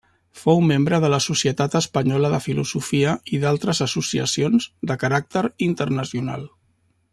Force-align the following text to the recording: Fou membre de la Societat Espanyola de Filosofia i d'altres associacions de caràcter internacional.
Fou 0.43 0.59
membre 0.69 0.99
de 1.03 1.11
la 1.13 1.19
Societat 1.25 1.75
Espanyola 1.79 2.31
de 2.35 2.39
Filosofia 2.45 3.13
i 3.39 3.43
d'altres 3.45 3.83
associacions 3.89 4.69
de 4.93 4.99
caràcter 5.05 5.45
internacional. 5.71 6.51